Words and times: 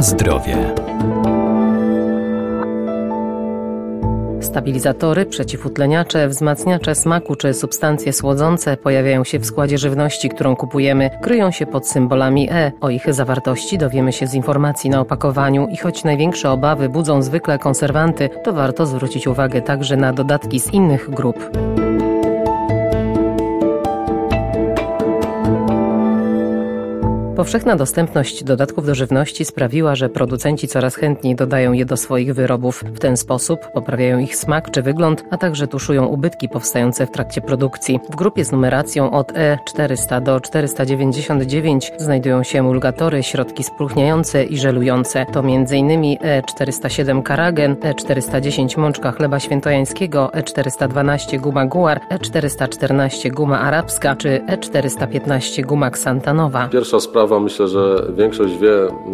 Zdrowie. 0.00 0.74
Stabilizatory, 4.40 5.26
przeciwutleniacze, 5.26 6.28
wzmacniacze 6.28 6.94
smaku 6.94 7.36
czy 7.36 7.54
substancje 7.54 8.12
słodzące 8.12 8.76
pojawiają 8.76 9.24
się 9.24 9.38
w 9.38 9.46
składzie 9.46 9.78
żywności, 9.78 10.28
którą 10.28 10.56
kupujemy, 10.56 11.10
kryją 11.22 11.50
się 11.50 11.66
pod 11.66 11.88
symbolami 11.88 12.48
E. 12.50 12.72
O 12.80 12.90
ich 12.90 13.14
zawartości 13.14 13.78
dowiemy 13.78 14.12
się 14.12 14.26
z 14.26 14.34
informacji 14.34 14.90
na 14.90 15.00
opakowaniu 15.00 15.68
i 15.68 15.76
choć 15.76 16.04
największe 16.04 16.50
obawy 16.50 16.88
budzą 16.88 17.22
zwykle 17.22 17.58
konserwanty, 17.58 18.30
to 18.44 18.52
warto 18.52 18.86
zwrócić 18.86 19.26
uwagę 19.26 19.62
także 19.62 19.96
na 19.96 20.12
dodatki 20.12 20.60
z 20.60 20.72
innych 20.72 21.10
grup. 21.10 21.50
Powszechna 27.40 27.76
dostępność 27.76 28.44
dodatków 28.44 28.86
do 28.86 28.94
żywności 28.94 29.44
sprawiła, 29.44 29.94
że 29.94 30.08
producenci 30.08 30.68
coraz 30.68 30.96
chętniej 30.96 31.36
dodają 31.36 31.72
je 31.72 31.84
do 31.84 31.96
swoich 31.96 32.34
wyrobów. 32.34 32.84
W 32.94 32.98
ten 32.98 33.16
sposób 33.16 33.60
poprawiają 33.74 34.18
ich 34.18 34.36
smak 34.36 34.70
czy 34.70 34.82
wygląd, 34.82 35.24
a 35.30 35.36
także 35.36 35.66
tuszują 35.66 36.06
ubytki 36.06 36.48
powstające 36.48 37.06
w 37.06 37.10
trakcie 37.10 37.40
produkcji. 37.40 38.00
W 38.10 38.16
grupie 38.16 38.44
z 38.44 38.52
numeracją 38.52 39.10
od 39.10 39.32
E400 39.32 40.22
do 40.22 40.40
499 40.40 41.92
znajdują 41.98 42.42
się 42.42 42.58
emulgatory, 42.58 43.22
środki 43.22 43.62
spróchniające 43.62 44.44
i 44.44 44.58
żelujące. 44.58 45.26
To 45.32 45.40
m.in. 45.40 46.16
E407 46.18 47.22
karagen, 47.22 47.74
E410 47.74 48.78
mączka 48.78 49.12
chleba 49.12 49.40
świętojańskiego, 49.40 50.30
E412 50.34 51.40
guma 51.40 51.66
guar, 51.66 52.00
E414 52.10 53.30
guma 53.30 53.60
arabska 53.60 54.16
czy 54.16 54.40
E415 54.48 55.62
guma 55.62 55.90
ksantanowa. 55.90 56.68
Pierwsza 56.68 57.00
sprawa 57.00 57.29
myślę, 57.38 57.68
że 57.68 58.06
większość 58.16 58.56
wie 58.56 58.72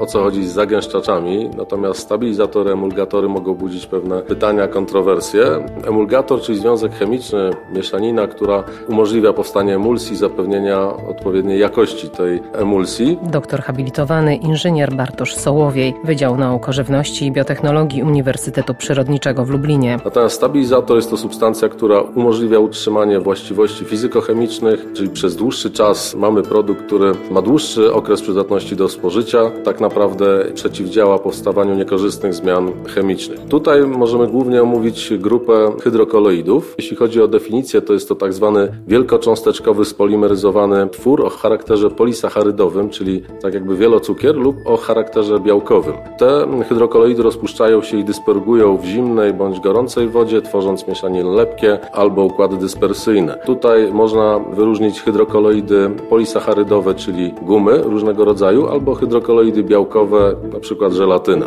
o 0.00 0.06
co 0.06 0.22
chodzi 0.22 0.46
z 0.46 0.52
zagęszczaczami, 0.52 1.50
natomiast 1.56 2.00
stabilizatory, 2.00 2.70
emulgatory 2.70 3.28
mogą 3.28 3.54
budzić 3.54 3.86
pewne 3.86 4.22
pytania, 4.22 4.68
kontrowersje. 4.68 5.44
Emulgator, 5.86 6.40
czyli 6.40 6.58
związek 6.58 6.92
chemiczny, 6.92 7.50
mieszanina, 7.74 8.26
która 8.26 8.64
umożliwia 8.88 9.32
powstanie 9.32 9.74
emulsji, 9.74 10.16
zapewnienia 10.16 10.96
odpowiedniej 11.10 11.60
jakości 11.60 12.08
tej 12.08 12.42
emulsji. 12.52 13.18
Doktor 13.22 13.62
habilitowany 13.62 14.36
inżynier 14.36 14.94
Bartosz 14.94 15.34
Sołowiej, 15.34 15.94
Wydział 16.04 16.36
Nauk 16.36 16.68
o 16.68 16.72
Żywności 16.72 17.26
i 17.26 17.32
Biotechnologii 17.32 18.02
Uniwersytetu 18.02 18.74
Przyrodniczego 18.74 19.44
w 19.44 19.50
Lublinie. 19.50 19.98
Natomiast 20.04 20.36
stabilizator 20.36 20.96
jest 20.96 21.10
to 21.10 21.16
substancja, 21.16 21.68
która 21.68 22.00
umożliwia 22.00 22.58
utrzymanie 22.58 23.20
właściwości 23.20 23.84
fizykochemicznych, 23.84 24.86
czyli 24.94 25.10
przez 25.10 25.36
dłuższy 25.36 25.70
czas 25.70 26.14
mamy 26.14 26.42
produkt, 26.42 26.86
który 26.86 27.12
ma 27.30 27.42
dłuższy 27.42 27.94
okres 27.98 28.22
przydatności 28.22 28.76
do 28.76 28.88
spożycia 28.88 29.50
tak 29.64 29.80
naprawdę 29.80 30.44
przeciwdziała 30.54 31.18
powstawaniu 31.18 31.74
niekorzystnych 31.74 32.34
zmian 32.34 32.72
chemicznych. 32.94 33.40
Tutaj 33.48 33.86
możemy 33.86 34.26
głównie 34.26 34.62
omówić 34.62 35.12
grupę 35.18 35.72
hydrokoloidów. 35.82 36.74
Jeśli 36.78 36.96
chodzi 36.96 37.22
o 37.22 37.28
definicję, 37.28 37.82
to 37.82 37.92
jest 37.92 38.08
to 38.08 38.14
tak 38.14 38.32
zwany 38.32 38.72
wielkocząsteczkowy 38.86 39.84
spolimeryzowany 39.84 40.88
twór 40.88 41.26
o 41.26 41.30
charakterze 41.30 41.90
polisacharydowym, 41.90 42.90
czyli 42.90 43.22
tak 43.42 43.54
jakby 43.54 43.76
wielocukier 43.76 44.36
lub 44.36 44.56
o 44.64 44.76
charakterze 44.76 45.40
białkowym. 45.40 45.94
Te 46.18 46.46
hydrokoloidy 46.68 47.22
rozpuszczają 47.22 47.82
się 47.82 47.96
i 47.96 48.04
dyspergują 48.04 48.76
w 48.76 48.84
zimnej 48.84 49.32
bądź 49.32 49.60
gorącej 49.60 50.08
wodzie, 50.08 50.42
tworząc 50.42 50.88
mieszaniny 50.88 51.30
lepkie 51.30 51.78
albo 51.92 52.24
układy 52.24 52.56
dyspersyjne. 52.56 53.38
Tutaj 53.46 53.92
można 53.92 54.38
wyróżnić 54.38 55.00
hydrokoloidy 55.00 55.90
polisacharydowe, 56.10 56.94
czyli 56.94 57.34
gumy, 57.42 57.87
różnego 57.90 58.24
rodzaju, 58.24 58.68
albo 58.68 58.94
hydrokoloidy 58.94 59.62
białkowe, 59.62 60.34
na 60.52 60.60
przykład 60.60 60.92
żelatyna. 60.92 61.46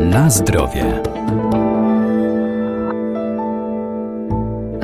Na 0.00 0.30
zdrowie. 0.30 1.02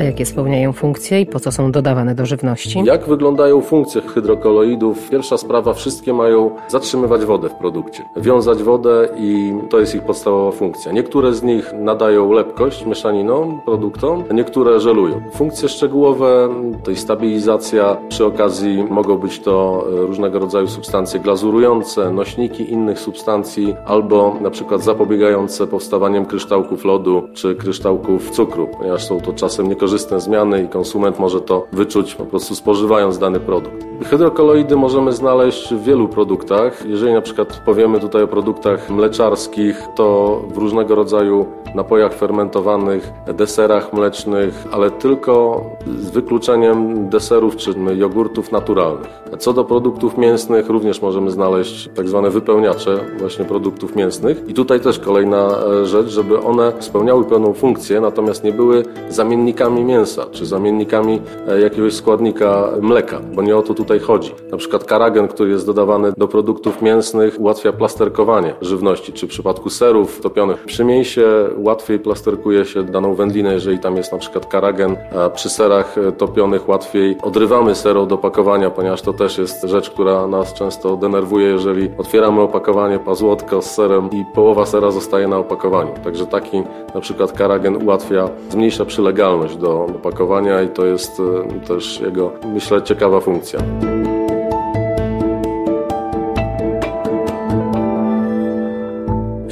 Jakie 0.04 0.26
spełniają 0.26 0.72
funkcje 0.72 1.20
i 1.20 1.26
po 1.26 1.40
co 1.40 1.52
są 1.52 1.72
dodawane 1.72 2.14
do 2.14 2.26
żywności? 2.26 2.82
Jak 2.84 3.08
wyglądają 3.08 3.60
funkcje 3.60 4.00
hydrokoloidów? 4.00 5.10
Pierwsza 5.10 5.36
sprawa, 5.38 5.74
wszystkie 5.74 6.12
mają 6.12 6.50
zatrzymywać 6.68 7.24
wodę 7.24 7.48
w 7.48 7.54
produkcie, 7.54 8.02
wiązać 8.16 8.62
wodę 8.62 9.08
i 9.18 9.54
to 9.70 9.80
jest 9.80 9.94
ich 9.94 10.02
podstawowa 10.02 10.52
funkcja. 10.52 10.92
Niektóre 10.92 11.32
z 11.32 11.42
nich 11.42 11.72
nadają 11.72 12.32
lepkość 12.32 12.86
mieszaninom, 12.86 13.60
produktom, 13.64 14.24
niektóre 14.32 14.80
żelują. 14.80 15.22
Funkcje 15.34 15.68
szczegółowe 15.68 16.48
to 16.84 16.90
jest 16.90 17.02
stabilizacja, 17.02 17.96
przy 18.08 18.24
okazji 18.24 18.84
mogą 18.90 19.18
być 19.18 19.40
to 19.40 19.84
różnego 19.88 20.38
rodzaju 20.38 20.66
substancje 20.66 21.20
glazurujące, 21.20 22.10
nośniki 22.10 22.72
innych 22.72 22.98
substancji 22.98 23.74
albo 23.86 24.36
na 24.40 24.50
przykład 24.50 24.82
zapobiegające 24.82 25.66
powstawaniem 25.66 26.26
kryształków 26.26 26.84
lodu 26.84 27.22
czy 27.32 27.54
kryształków 27.54 28.30
cukru, 28.30 28.68
ponieważ 28.78 29.04
są 29.04 29.20
to 29.20 29.32
czasem 29.32 29.68
niekorzystne 29.68 29.93
niekorzystne 29.94 30.20
zmiany 30.20 30.62
i 30.62 30.68
konsument 30.68 31.18
może 31.18 31.40
to 31.40 31.66
wyczuć 31.72 32.14
po 32.14 32.24
prostu 32.24 32.54
spożywając 32.54 33.18
dany 33.18 33.40
produkt. 33.40 33.84
Hydrokoloidy 34.04 34.76
możemy 34.76 35.12
znaleźć 35.12 35.74
w 35.74 35.82
wielu 35.82 36.08
produktach. 36.08 36.86
Jeżeli 36.86 37.12
na 37.12 37.20
przykład 37.20 37.62
powiemy 37.66 38.00
tutaj 38.00 38.22
o 38.22 38.28
produktach 38.28 38.90
mleczarskich, 38.90 39.82
to 39.94 40.40
w 40.48 40.56
różnego 40.58 40.94
rodzaju 40.94 41.46
napojach 41.74 42.14
fermentowanych, 42.14 43.12
deserach 43.34 43.92
mlecznych, 43.92 44.64
ale 44.72 44.90
tylko 44.90 45.64
z 45.98 46.10
wykluczeniem 46.10 47.08
deserów 47.08 47.56
czy 47.56 47.74
jogurtów 47.96 48.52
naturalnych. 48.52 49.08
Co 49.38 49.52
do 49.52 49.64
produktów 49.64 50.18
mięsnych, 50.18 50.68
również 50.68 51.02
możemy 51.02 51.30
znaleźć 51.30 51.88
tak 51.94 52.08
zwane 52.08 52.30
wypełniacze 52.30 53.00
właśnie 53.18 53.44
produktów 53.44 53.96
mięsnych. 53.96 54.48
I 54.48 54.54
tutaj 54.54 54.80
też 54.80 54.98
kolejna 54.98 55.48
e, 55.82 55.86
rzecz, 55.86 56.06
żeby 56.06 56.40
one 56.40 56.72
spełniały 56.78 57.24
pełną 57.24 57.52
funkcję, 57.52 58.00
natomiast 58.00 58.44
nie 58.44 58.52
były 58.52 58.82
zamiennikami 59.08 59.83
mięsa 59.84 60.26
czy 60.32 60.46
zamiennikami 60.46 61.20
e, 61.48 61.60
jakiegoś 61.60 61.94
składnika 61.94 62.68
mleka, 62.80 63.20
bo 63.34 63.42
nie 63.42 63.56
o 63.56 63.62
to 63.62 63.74
tutaj 63.74 64.00
chodzi. 64.00 64.34
Na 64.50 64.56
przykład 64.56 64.84
karagen, 64.84 65.28
który 65.28 65.50
jest 65.50 65.66
dodawany 65.66 66.12
do 66.16 66.28
produktów 66.28 66.82
mięsnych, 66.82 67.40
ułatwia 67.40 67.72
plasterkowanie 67.72 68.54
żywności, 68.60 69.12
czy 69.12 69.26
w 69.26 69.30
przypadku 69.30 69.70
serów 69.70 70.20
topionych 70.20 70.64
przy 70.64 70.84
mięsie 70.84 71.26
łatwiej 71.56 71.98
plasterkuje 71.98 72.64
się 72.64 72.82
daną 72.82 73.14
wędlinę, 73.14 73.54
jeżeli 73.54 73.78
tam 73.78 73.96
jest 73.96 74.12
na 74.12 74.18
przykład 74.18 74.46
karagen, 74.46 74.96
a 75.18 75.30
przy 75.30 75.50
serach 75.50 75.96
topionych 76.18 76.68
łatwiej 76.68 77.16
odrywamy 77.22 77.74
ser 77.74 77.96
od 77.96 78.12
opakowania, 78.12 78.70
ponieważ 78.70 79.02
to 79.02 79.12
też 79.12 79.38
jest 79.38 79.62
rzecz, 79.62 79.90
która 79.90 80.26
nas 80.26 80.54
często 80.54 80.96
denerwuje, 80.96 81.46
jeżeli 81.46 81.90
otwieramy 81.98 82.40
opakowanie, 82.40 82.98
pazłotko 82.98 83.62
z 83.62 83.70
serem 83.70 84.10
i 84.10 84.24
połowa 84.34 84.66
sera 84.66 84.90
zostaje 84.90 85.28
na 85.28 85.38
opakowaniu. 85.38 85.94
Także 86.04 86.26
taki 86.26 86.62
na 86.94 87.00
przykład 87.00 87.32
karagen 87.32 87.82
ułatwia, 87.82 88.28
zmniejsza 88.50 88.84
przylegalność 88.84 89.56
do 89.56 89.73
opakowania 89.82 90.62
i 90.62 90.68
to 90.68 90.86
jest 90.86 91.20
e, 91.20 91.60
też 91.60 92.00
jego, 92.00 92.32
myślę, 92.54 92.82
ciekawa 92.82 93.20
funkcja. 93.20 93.60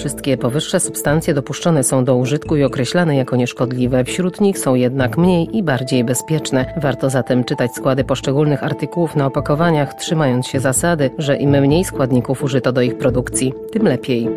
Wszystkie 0.03 0.37
powyższe 0.37 0.81
substancje 0.81 1.35
dopuszczone 1.35 1.85
są 1.85 2.05
do 2.05 2.17
użytku 2.17 2.57
i 2.57 2.65
określane 2.65 3.17
jako 3.17 3.37
nieszkodliwe. 3.37 4.05
Wśród 4.05 4.41
nich 4.41 4.59
są 4.59 4.75
jednak 4.75 5.19
mniej 5.19 5.57
i 5.57 5.63
bardziej 5.63 6.05
bezpieczne. 6.05 6.75
Warto 6.77 7.11
zatem 7.11 7.45
czytać 7.45 7.75
składy 7.75 8.05
poszczególnych 8.05 8.65
artykułów 8.65 9.17
na 9.17 9.27
opakowaniach, 9.27 9.95
trzymając 9.95 10.47
się 10.47 10.61
zasady, 10.61 11.11
że 11.19 11.37
im 11.37 11.51
mniej 11.51 11.85
składników 11.85 12.43
użyto 12.43 12.73
do 12.73 12.83
ich 12.83 12.99
produkcji, 12.99 13.55
tym 13.73 13.83
lepiej. 13.83 14.29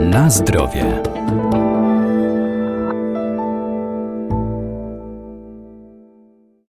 Na 0.00 0.30
zdrowie. 0.30 1.02